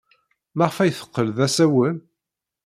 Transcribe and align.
Maɣef 0.57 0.77
ay 0.77 0.91
teqqel 0.93 1.27
d 1.37 1.39
asawen? 1.45 1.97